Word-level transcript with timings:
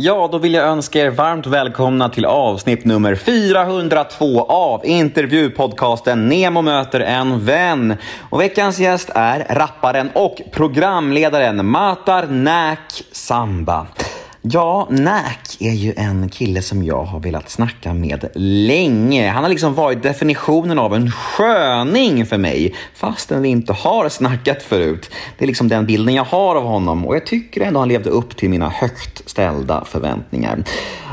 Ja, 0.00 0.28
då 0.32 0.38
vill 0.38 0.54
jag 0.54 0.64
önska 0.64 1.00
er 1.00 1.10
varmt 1.10 1.46
välkomna 1.46 2.08
till 2.08 2.24
avsnitt 2.24 2.84
nummer 2.84 3.14
402 3.14 4.44
av 4.44 4.86
intervjupodcasten 4.86 6.28
Nemo 6.28 6.62
möter 6.62 7.00
en 7.00 7.44
vän. 7.44 7.96
Och 8.30 8.40
veckans 8.40 8.78
gäst 8.78 9.10
är 9.14 9.46
rapparen 9.50 10.10
och 10.14 10.40
programledaren 10.52 11.66
Matar 11.66 12.26
Näk 12.26 13.04
Samba. 13.12 13.86
Ja, 14.50 14.86
Näk 14.90 15.56
är 15.60 15.72
ju 15.72 15.94
en 15.96 16.28
kille 16.28 16.62
som 16.62 16.82
jag 16.82 17.04
har 17.04 17.20
velat 17.20 17.50
snacka 17.50 17.94
med 17.94 18.28
länge. 18.34 19.28
Han 19.28 19.42
har 19.42 19.50
liksom 19.50 19.74
varit 19.74 20.02
definitionen 20.02 20.78
av 20.78 20.94
en 20.94 21.10
sköning 21.10 22.26
för 22.26 22.38
mig, 22.38 22.74
fastän 22.94 23.42
vi 23.42 23.48
inte 23.48 23.72
har 23.72 24.08
snackat 24.08 24.62
förut. 24.62 25.10
Det 25.38 25.44
är 25.44 25.46
liksom 25.46 25.68
den 25.68 25.86
bilden 25.86 26.14
jag 26.14 26.24
har 26.24 26.56
av 26.56 26.64
honom 26.64 27.06
och 27.06 27.16
jag 27.16 27.26
tycker 27.26 27.60
ändå 27.60 27.80
han 27.80 27.88
levde 27.88 28.10
upp 28.10 28.36
till 28.36 28.50
mina 28.50 28.68
högt 28.68 29.30
ställda 29.30 29.84
förväntningar. 29.84 30.64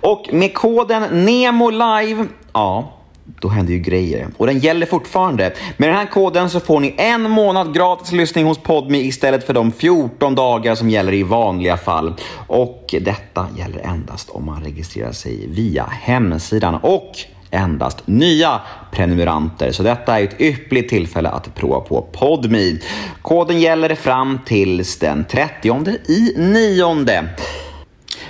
Och 0.00 0.28
med 0.32 0.54
koden 0.54 1.24
NEMO 1.24 1.70
LIVE, 1.70 2.26
ja, 2.52 2.99
då 3.40 3.48
händer 3.48 3.72
ju 3.72 3.78
grejer. 3.78 4.28
Och 4.36 4.46
den 4.46 4.58
gäller 4.58 4.86
fortfarande. 4.86 5.52
Med 5.76 5.88
den 5.88 5.96
här 5.96 6.06
koden 6.06 6.50
så 6.50 6.60
får 6.60 6.80
ni 6.80 6.94
en 6.98 7.30
månad 7.30 7.74
gratis 7.74 8.12
lyssning 8.12 8.44
hos 8.44 8.58
Podme 8.58 8.98
istället 8.98 9.46
för 9.46 9.54
de 9.54 9.72
14 9.72 10.34
dagar 10.34 10.74
som 10.74 10.90
gäller 10.90 11.12
i 11.12 11.22
vanliga 11.22 11.76
fall. 11.76 12.14
Och 12.46 12.94
detta 13.00 13.46
gäller 13.58 13.80
endast 13.80 14.30
om 14.30 14.46
man 14.46 14.62
registrerar 14.62 15.12
sig 15.12 15.46
via 15.46 15.84
hemsidan 15.84 16.74
och 16.74 17.12
endast 17.50 18.06
nya 18.06 18.60
prenumeranter. 18.92 19.72
Så 19.72 19.82
detta 19.82 20.20
är 20.20 20.24
ett 20.24 20.40
ypperligt 20.40 20.90
tillfälle 20.90 21.28
att 21.28 21.54
prova 21.54 21.80
på 21.80 22.02
Podme. 22.02 22.76
Koden 23.22 23.60
gäller 23.60 23.94
fram 23.94 24.38
tills 24.46 24.98
den 24.98 25.24
30 25.24 25.86
i 26.08 26.34
nionde. 26.36 27.28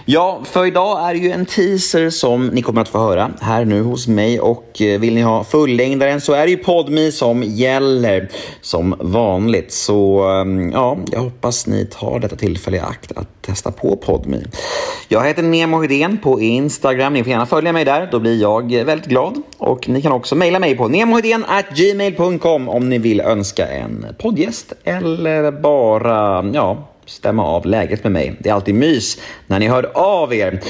Ja, 0.04 0.40
för 0.44 0.66
idag 0.66 1.10
är 1.10 1.14
det 1.14 1.20
ju 1.20 1.30
en 1.30 1.46
teaser 1.46 2.10
som 2.10 2.46
ni 2.46 2.62
kommer 2.62 2.80
att 2.80 2.88
få 2.88 2.98
höra 2.98 3.30
här 3.40 3.64
nu 3.64 3.82
hos 3.82 4.08
mig 4.08 4.40
och 4.40 4.82
eh, 4.82 5.00
vill 5.00 5.14
ni 5.14 5.20
ha 5.20 5.44
fullängdaren 5.44 6.20
så 6.20 6.32
är 6.32 6.44
det 6.44 6.50
ju 6.50 6.56
Podmi 6.56 7.12
som 7.12 7.42
gäller 7.42 8.28
som 8.60 8.94
vanligt. 9.00 9.72
Så 9.72 10.28
ehm, 10.28 10.70
ja, 10.70 10.98
jag 11.12 11.20
hoppas 11.20 11.66
ni 11.66 11.86
tar 11.86 12.18
detta 12.18 12.36
tillfälle 12.36 12.76
i 12.76 12.80
akt 12.80 13.12
att 13.16 13.42
testa 13.42 13.72
på 13.72 13.96
Podmi. 13.96 14.44
Jag 15.08 15.24
heter 15.24 15.42
Nemo 15.42 15.82
Hedén 15.82 16.18
på 16.18 16.40
Instagram. 16.40 17.12
Ni 17.12 17.24
får 17.24 17.30
gärna 17.30 17.46
följa 17.46 17.72
mig 17.72 17.84
där, 17.84 18.08
då 18.12 18.18
blir 18.18 18.40
jag 18.40 18.74
eh, 18.74 18.84
väldigt 18.84 19.08
glad. 19.08 19.42
Och 19.58 19.88
ni 19.88 20.02
kan 20.02 20.12
också 20.12 20.34
mejla 20.34 20.58
mig 20.58 20.76
på 20.76 20.88
gmail.com 21.74 22.68
om 22.68 22.88
ni 22.88 22.98
vill 22.98 23.20
önska 23.20 23.66
en 23.66 24.06
poddgäst 24.18 24.72
eller 24.84 25.52
bara 25.52 26.50
ja, 26.54 26.86
stämma 27.10 27.44
av 27.44 27.66
läget 27.66 28.04
med 28.04 28.12
mig. 28.12 28.36
Det 28.38 28.48
är 28.48 28.54
alltid 28.54 28.74
mys 28.74 29.18
när 29.46 29.58
ni 29.58 29.68
hör 29.68 29.90
av 29.94 30.34
er. 30.34 30.60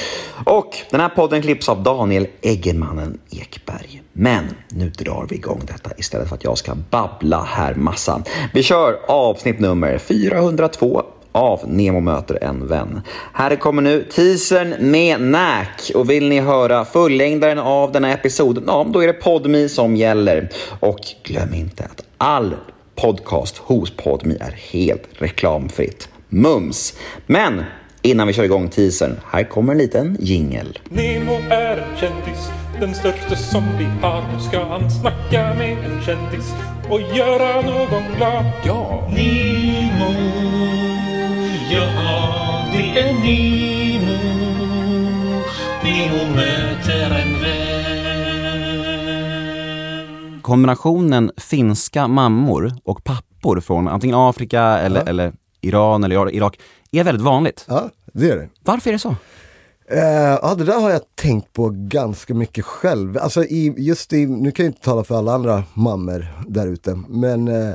Och 0.44 0.76
den 0.90 1.00
här 1.00 1.08
podden 1.08 1.42
klipps 1.42 1.68
av 1.68 1.82
Daniel 1.82 2.26
Eggemannen 2.40 3.18
Ekberg. 3.30 4.02
Men 4.12 4.44
nu 4.68 4.90
drar 4.90 5.26
vi 5.30 5.36
igång 5.36 5.62
detta 5.66 5.90
istället 5.96 6.28
för 6.28 6.34
att 6.34 6.44
jag 6.44 6.58
ska 6.58 6.74
babbla 6.90 7.42
här 7.42 7.74
massa. 7.74 8.22
Vi 8.54 8.62
kör 8.62 8.98
avsnitt 9.08 9.60
nummer 9.60 9.98
402 9.98 11.02
av 11.32 11.60
Nemo 11.66 12.00
möter 12.00 12.44
en 12.44 12.66
vän. 12.66 13.00
Här 13.32 13.56
kommer 13.56 13.82
nu 13.82 14.02
teasern 14.02 14.90
med 14.90 15.20
Näk 15.20 15.90
och 15.94 16.10
vill 16.10 16.28
ni 16.28 16.40
höra 16.40 16.84
fullängdaren 16.84 17.58
av 17.58 17.92
den 17.92 18.04
här 18.04 18.14
episoden, 18.14 18.64
ja 18.66 18.86
då 18.88 19.02
är 19.02 19.06
det 19.06 19.12
Podmi 19.12 19.68
som 19.68 19.96
gäller. 19.96 20.48
Och 20.80 21.00
glöm 21.22 21.54
inte 21.54 21.84
att 21.84 22.04
all 22.18 22.54
podcast 22.94 23.58
hos 23.58 23.90
Podmi 23.90 24.36
är 24.40 24.52
helt 24.52 25.08
reklamfritt. 25.12 26.09
Mums! 26.32 26.94
Men 27.26 27.64
innan 28.02 28.26
vi 28.26 28.32
kör 28.32 28.44
igång 28.44 28.68
teasern, 28.68 29.20
här 29.26 29.44
kommer 29.44 29.72
en 29.72 29.78
liten 29.78 30.16
jingel. 30.20 30.78
Nemo 30.88 31.32
är 31.50 31.76
en 31.76 31.96
kändis, 31.96 32.50
den 32.80 32.94
största 32.94 33.36
som 33.36 33.64
vi 33.78 33.84
har. 33.84 34.22
Nu 34.32 34.40
ska 34.40 34.64
han 34.64 34.90
snacka 34.90 35.54
med 35.54 35.78
en 35.78 36.02
kändis 36.02 36.54
och 36.90 37.00
göra 37.00 37.60
någon 37.60 38.02
glad. 38.16 38.44
Ja! 38.64 39.08
Nemo, 39.16 40.14
ja 41.70 42.64
det 42.72 43.00
är 43.00 43.12
Nemo. 43.12 44.18
Nemo 45.84 46.34
möter 46.36 47.10
en 47.10 47.42
vän. 47.42 47.60
Kombinationen 50.42 51.30
finska 51.36 52.08
mammor 52.08 52.72
och 52.84 53.04
pappor 53.04 53.60
från 53.60 53.88
antingen 53.88 54.16
Afrika 54.16 54.62
eller, 54.62 55.08
eller 55.08 55.32
Iran 55.60 56.04
eller 56.04 56.34
Irak 56.34 56.60
är 56.90 57.04
väldigt 57.04 57.24
vanligt. 57.24 57.64
Ja, 57.68 57.90
det 58.12 58.30
är 58.30 58.36
det. 58.36 58.48
Varför 58.64 58.90
är 58.90 58.92
det 58.92 58.98
så? 58.98 59.14
Uh, 59.92 60.38
ja, 60.42 60.54
det 60.58 60.64
där 60.64 60.80
har 60.80 60.90
jag 60.90 61.02
tänkt 61.14 61.52
på 61.52 61.70
ganska 61.74 62.34
mycket 62.34 62.64
själv. 62.64 63.18
Alltså 63.18 63.44
i, 63.44 63.74
just 63.76 64.12
i, 64.12 64.26
nu 64.26 64.50
kan 64.50 64.64
jag 64.64 64.70
inte 64.70 64.82
tala 64.84 65.04
för 65.04 65.14
alla 65.14 65.32
andra 65.32 65.64
mammor 65.74 66.26
där 66.48 66.66
ute, 66.66 66.98
men 67.08 67.48
uh, 67.48 67.74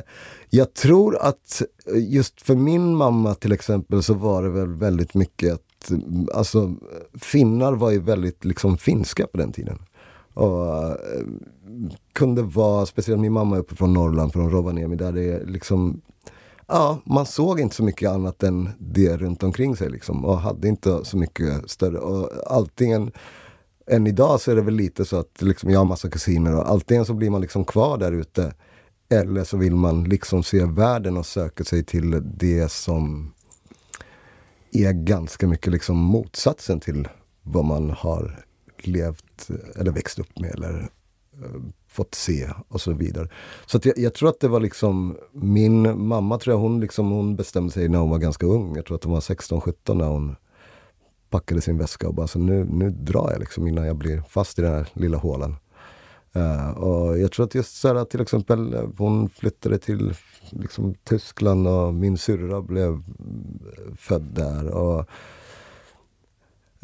jag 0.50 0.74
tror 0.74 1.18
att 1.22 1.62
just 1.96 2.42
för 2.42 2.56
min 2.56 2.96
mamma 2.96 3.36
till 3.36 3.52
exempel 3.52 4.04
så 4.04 4.14
var 4.14 4.44
det 4.44 4.50
väl 4.50 4.74
väldigt 4.74 5.14
mycket 5.14 5.54
att, 5.54 5.92
alltså 6.34 6.76
finnar 7.14 7.74
var 7.74 7.92
ju 7.92 8.00
väldigt 8.00 8.46
liksom 8.46 8.78
finska 8.78 9.28
på 9.28 9.38
den 9.38 9.52
tiden. 9.52 9.80
Och 10.34 10.68
uh, 10.68 10.94
kunde 12.14 12.42
vara, 12.42 12.86
speciellt 12.86 13.22
min 13.22 13.34
mamma 13.34 13.56
är 13.56 13.60
uppe 13.60 13.76
från 13.76 13.94
Norrland, 13.94 14.34
från 14.34 14.52
Rovaniemi, 14.52 14.96
där 14.96 15.12
det 15.12 15.24
är 15.24 15.46
liksom 15.46 16.02
ja, 16.68 17.02
man 17.06 17.26
såg 17.26 17.60
inte 17.60 17.76
så 17.76 17.84
mycket 17.84 18.10
annat 18.10 18.44
än 18.44 18.70
det 18.80 19.18
runt 19.18 19.44
omkring 19.44 19.76
sig 19.76 19.90
liksom 19.90 20.26
och 20.26 20.40
hade 20.40 20.68
inte 20.68 21.06
så 21.06 21.18
mycket 21.18 21.70
större. 21.70 21.98
Och 21.98 22.52
alltingen, 22.52 23.12
än 23.88 24.08
idag 24.08 24.42
så 24.42 24.52
är 24.52 24.56
det 24.56 24.62
väl 24.62 24.76
lite 24.76 25.06
så 25.06 25.18
att 25.18 25.42
liksom, 25.42 25.70
jag 25.70 25.80
har 25.80 25.86
massa 25.86 26.10
kusiner 26.10 26.56
och 26.56 26.70
antingen 26.72 27.06
så 27.06 27.14
blir 27.14 27.30
man 27.30 27.42
liksom 27.42 27.66
kvar 27.66 27.98
där 27.98 28.12
ute 28.12 28.54
eller 29.10 29.44
så 29.44 29.58
vill 29.58 29.76
man 29.76 30.04
liksom 30.04 30.44
se 30.44 30.66
världen 30.66 31.18
och 31.18 31.26
söka 31.26 31.64
sig 31.64 31.84
till 31.84 32.22
det 32.38 32.72
som 32.72 33.34
är 34.72 34.92
ganska 34.92 35.48
mycket 35.48 35.74
liksom 35.74 35.98
motsatsen 35.98 36.80
till 36.80 37.08
vad 37.44 37.66
man 37.66 37.90
har 37.90 38.46
levt 38.78 39.50
eller 39.76 39.92
växt 39.92 40.20
upp 40.20 40.40
med 40.40 40.52
eller 40.52 40.90
Eh, 41.44 41.62
fått 41.88 42.16
se 42.16 42.50
och 42.68 42.82
så 42.82 42.94
vidare. 42.94 43.30
Så 43.66 43.80
jag, 43.84 43.98
jag, 43.98 44.14
tror 44.14 44.30
att 44.30 44.40
det 44.40 44.48
var 44.48 44.60
liksom 44.60 45.18
min 45.32 46.08
mamma 46.08 46.38
tror 46.38 46.54
jag 46.54 46.60
hon 46.60 46.80
liksom 46.80 47.12
hon 47.12 47.36
bestämde 47.36 47.74
sig 47.74 47.90
när 47.90 48.00
hon 48.00 48.10
var 48.10 48.18
ganska 48.18 48.46
ung. 48.46 48.76
Jag 48.76 48.86
tror 48.86 48.96
att 48.96 49.04
hon 49.04 49.14
var 49.14 49.20
16-17 49.20 49.94
när 49.94 50.08
hon 50.08 50.36
packade 51.30 51.62
sin 51.62 51.78
väska 51.78 52.08
och 52.08 52.14
bara 52.14 52.28
så 52.28 52.40
nu, 52.40 52.66
nu 52.70 52.90
drar 52.90 53.32
jag 53.32 53.40
liksom 53.40 53.68
innan 53.68 53.88
jag 53.88 53.96
blir 53.96 54.24
fast 54.30 54.60
i 54.60 54.62
den 54.62 54.74
här 54.74 54.88
lilla 54.94 55.18
hålan. 55.18 55.56
Uh, 56.36 56.42
eh, 56.42 56.70
och 56.70 57.20
jag 57.20 57.32
tror 57.32 57.46
att 57.46 57.56
just 57.56 57.76
så 57.76 57.88
här, 57.88 58.06
till 58.06 58.22
exempel 58.22 58.74
eh, 58.74 58.90
hon 58.98 59.30
flyttade 59.30 59.78
till 59.78 60.14
liksom, 60.50 60.96
Tyskland 61.04 61.68
och 61.68 61.94
min 61.94 62.18
syrra 62.18 62.62
blev 62.62 63.04
född 63.98 64.24
där. 64.34 64.68
Och 64.68 65.10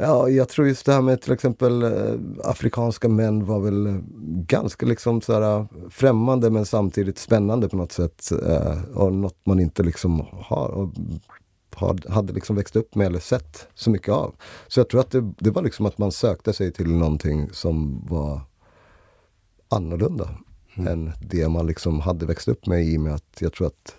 Ja, 0.01 0.29
jag 0.29 0.49
tror 0.49 0.67
just 0.67 0.85
det 0.85 0.93
här 0.93 1.01
med 1.01 1.21
till 1.21 1.33
exempel 1.33 1.83
eh, 1.83 2.13
afrikanska 2.43 3.09
män 3.09 3.45
var 3.45 3.59
väl 3.59 4.01
ganska 4.45 4.85
liksom 4.85 5.21
så 5.21 5.33
här, 5.33 5.67
främmande 5.89 6.49
men 6.49 6.65
samtidigt 6.65 7.17
spännande 7.17 7.69
på 7.69 7.77
något 7.77 7.91
sätt. 7.91 8.31
Eh, 8.31 8.83
och 8.93 9.13
något 9.13 9.45
man 9.45 9.59
inte 9.59 9.83
liksom 9.83 10.25
har, 10.31 10.89
hade 12.09 12.33
liksom 12.33 12.55
växt 12.55 12.75
upp 12.75 12.95
med 12.95 13.07
eller 13.07 13.19
sett 13.19 13.67
så 13.73 13.89
mycket 13.89 14.09
av. 14.09 14.35
Så 14.67 14.79
jag 14.79 14.89
tror 14.89 15.01
att 15.01 15.11
det, 15.11 15.33
det 15.39 15.51
var 15.51 15.61
liksom 15.61 15.85
att 15.85 15.97
man 15.97 16.11
sökte 16.11 16.53
sig 16.53 16.71
till 16.71 16.91
någonting 16.91 17.49
som 17.51 18.05
var 18.09 18.41
annorlunda 19.69 20.29
mm. 20.75 20.87
än 20.87 21.11
det 21.21 21.49
man 21.49 21.67
liksom 21.67 21.99
hade 21.99 22.25
växt 22.25 22.47
upp 22.47 22.65
med 22.65 22.85
i 22.85 22.97
och 22.97 23.01
med 23.01 23.13
att 23.15 23.37
jag 23.39 23.53
tror 23.53 23.67
att 23.67 23.95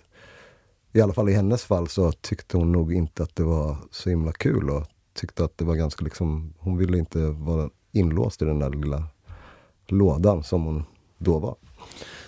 i 0.93 1.01
alla 1.01 1.13
fall 1.13 1.29
i 1.29 1.33
hennes 1.33 1.63
fall 1.63 1.87
så 1.87 2.11
tyckte 2.11 2.57
hon 2.57 2.71
nog 2.71 2.93
inte 2.93 3.23
att 3.23 3.35
det 3.35 3.43
var 3.43 3.77
så 3.91 4.09
himla 4.09 4.31
kul 4.31 4.69
att 4.77 4.92
tyckte 5.13 5.43
att 5.43 5.57
det 5.57 5.65
var 5.65 5.75
ganska 5.75 6.05
liksom, 6.05 6.53
hon 6.59 6.77
ville 6.77 6.97
inte 6.97 7.19
vara 7.27 7.69
inlåst 7.91 8.41
i 8.41 8.45
den 8.45 8.59
där 8.59 8.69
lilla 8.69 9.03
lådan 9.87 10.43
som 10.43 10.63
hon 10.63 10.83
då 11.17 11.39
var. 11.39 11.55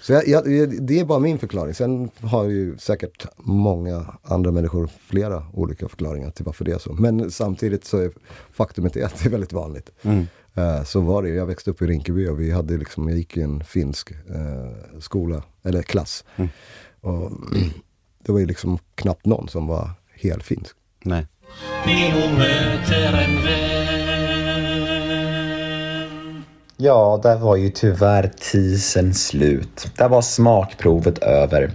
Så 0.01 0.13
jag, 0.13 0.27
jag, 0.27 0.83
det 0.85 0.99
är 0.99 1.05
bara 1.05 1.19
min 1.19 1.39
förklaring. 1.39 1.73
Sen 1.73 2.09
har 2.21 2.43
ju 2.43 2.77
säkert 2.77 3.25
många 3.37 4.05
andra 4.23 4.51
människor 4.51 4.89
flera 5.07 5.45
olika 5.53 5.89
förklaringar 5.89 6.31
till 6.31 6.45
varför 6.45 6.65
det 6.65 6.71
är 6.71 6.77
så. 6.77 6.93
Men 6.93 7.31
samtidigt 7.31 7.85
så 7.85 7.97
är 7.97 8.11
faktumet 8.51 8.95
är 8.95 9.05
att 9.05 9.19
det 9.19 9.25
är 9.25 9.31
väldigt 9.31 9.53
vanligt. 9.53 9.91
Mm. 10.01 10.25
Uh, 10.57 10.83
så 10.83 11.01
var 11.01 11.23
det. 11.23 11.29
Jag 11.29 11.45
växte 11.45 11.71
upp 11.71 11.81
i 11.81 11.85
Rinkeby 11.87 12.27
och 12.27 12.41
vi 12.41 12.51
hade 12.51 12.77
liksom, 12.77 13.09
jag 13.09 13.17
gick 13.17 13.37
i 13.37 13.41
en 13.41 13.63
finsk 13.63 14.11
uh, 14.11 14.99
skola, 14.99 15.43
eller 15.63 15.81
klass. 15.81 16.23
Mm. 16.35 16.49
Och 17.01 17.31
det 18.23 18.31
var 18.31 18.39
ju 18.39 18.45
liksom 18.45 18.77
knappt 18.95 19.25
någon 19.25 19.47
som 19.47 19.67
var 19.67 19.89
helfinsk. 20.13 20.75
Nej. 21.03 21.27
Möter 22.37 23.23
en 23.23 23.43
vän. 23.43 23.65
Ja, 26.77 27.19
där 27.23 27.37
var 27.37 27.55
ju 27.55 27.69
tyvärr 27.69 28.31
tisen 28.51 29.13
slut. 29.13 29.87
Där 29.97 30.09
var 30.09 30.21
smakprovet 30.21 31.17
över. 31.17 31.71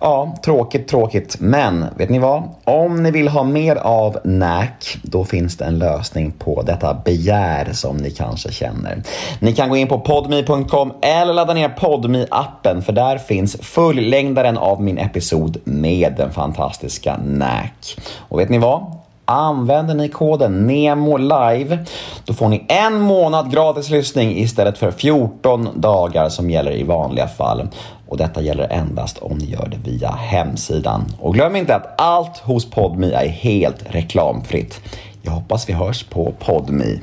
Ja, 0.00 0.36
tråkigt, 0.44 0.88
tråkigt. 0.88 1.36
Men 1.40 1.84
vet 1.96 2.10
ni 2.10 2.18
vad? 2.18 2.42
Om 2.64 3.02
ni 3.02 3.10
vill 3.10 3.28
ha 3.28 3.44
mer 3.44 3.76
av 3.76 4.18
NAC, 4.24 4.96
då 5.02 5.24
finns 5.24 5.56
det 5.56 5.64
en 5.64 5.78
lösning 5.78 6.32
på 6.32 6.62
detta 6.62 6.94
begär 6.94 7.72
som 7.72 7.96
ni 7.96 8.10
kanske 8.10 8.52
känner. 8.52 9.02
Ni 9.38 9.52
kan 9.52 9.68
gå 9.68 9.76
in 9.76 9.88
på 9.88 10.00
podme.com 10.00 10.92
eller 11.02 11.32
ladda 11.32 11.54
ner 11.54 11.68
podme 11.68 12.26
appen 12.30 12.82
för 12.82 12.92
där 12.92 13.18
finns 13.18 13.56
fullängdaren 13.56 14.58
av 14.58 14.82
min 14.82 14.98
episod 14.98 15.56
med 15.64 16.14
den 16.16 16.32
fantastiska 16.32 17.16
NAC. 17.16 17.96
Och 18.18 18.40
vet 18.40 18.48
ni 18.48 18.58
vad? 18.58 19.05
Använder 19.28 19.94
ni 19.94 20.08
koden 20.08 20.66
NEMOLIVE 20.66 21.78
då 22.24 22.34
får 22.34 22.48
ni 22.48 22.66
en 22.68 23.00
månad 23.00 23.52
gratis 23.52 23.90
lyssning 23.90 24.38
istället 24.38 24.78
för 24.78 24.90
14 24.90 25.68
dagar 25.74 26.28
som 26.28 26.50
gäller 26.50 26.72
i 26.72 26.82
vanliga 26.82 27.28
fall. 27.28 27.68
Och 28.08 28.16
detta 28.16 28.42
gäller 28.42 28.72
endast 28.72 29.18
om 29.18 29.38
ni 29.38 29.44
gör 29.44 29.68
det 29.68 29.90
via 29.90 30.10
hemsidan. 30.10 31.04
Och 31.20 31.34
glöm 31.34 31.56
inte 31.56 31.74
att 31.74 32.00
allt 32.00 32.38
hos 32.38 32.70
Podmi 32.70 33.12
är 33.12 33.28
helt 33.28 33.94
reklamfritt. 33.94 34.80
Jag 35.22 35.32
hoppas 35.32 35.68
vi 35.68 35.72
hörs 35.72 36.04
på 36.04 36.34
PodMi. 36.38 37.00